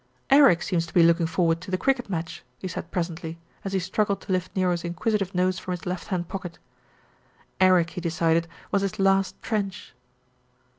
"Eric 0.31 0.63
seems 0.63 0.87
to 0.87 0.95
be 0.95 1.03
looking 1.03 1.27
forward 1.27 1.61
to 1.61 1.69
the 1.69 1.77
cricket 1.77 2.09
match," 2.09 2.41
he 2.57 2.67
said 2.67 2.89
presently, 2.89 3.37
as 3.63 3.73
he 3.73 3.77
struggled 3.77 4.19
to 4.21 4.31
lift 4.31 4.55
Nero's 4.55 4.83
inquisitive 4.83 5.35
nose 5.35 5.59
from 5.59 5.73
his 5.73 5.85
left 5.85 6.07
hand 6.07 6.27
pocket. 6.27 6.57
Eric, 7.59 7.91
he 7.91 8.01
decided, 8.01 8.47
was 8.71 8.81
his 8.81 8.97
last 8.97 9.39
trench. 9.43 9.93